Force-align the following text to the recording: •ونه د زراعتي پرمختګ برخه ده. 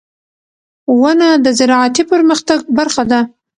•ونه 0.99 1.29
د 1.45 1.47
زراعتي 1.59 2.03
پرمختګ 2.11 2.59
برخه 2.77 3.03
ده. 3.11 3.19